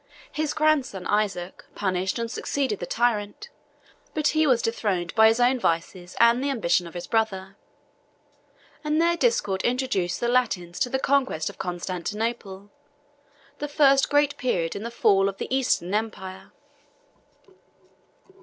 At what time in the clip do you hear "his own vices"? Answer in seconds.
5.27-6.15